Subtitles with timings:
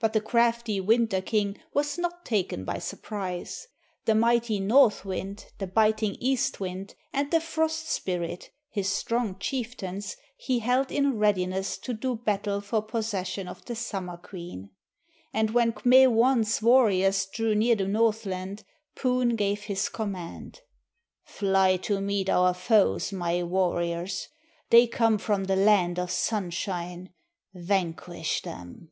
[0.00, 3.68] But the crafty Winter King was not taken by surprise.
[4.04, 10.16] The mighty North wind, the biting East wind, and the Frost spirit, his strong chieftains,
[10.36, 14.70] he held in readiness to do battle for possession of the Summer Queen.
[15.32, 18.64] And when K'me wan's warriors drew near the Northland,
[18.96, 20.62] Poon gave his command.
[21.22, 24.26] "Fly to meet our foes, my warriors!
[24.70, 27.10] They come from the land of Sunshine!
[27.54, 28.90] Vanquish them!"